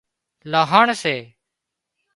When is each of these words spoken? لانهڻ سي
لانهڻ 0.51 0.87
سي 1.03 1.15